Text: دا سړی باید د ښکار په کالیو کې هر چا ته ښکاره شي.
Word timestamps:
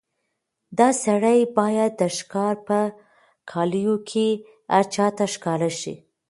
دا 0.77 0.89
سړی 1.03 1.39
باید 1.57 1.91
د 2.01 2.03
ښکار 2.17 2.55
په 2.67 2.79
کالیو 3.51 3.95
کې 4.09 4.27
هر 4.73 4.83
چا 4.93 5.07
ته 5.17 5.25
ښکاره 5.33 5.71
شي. 5.79 5.95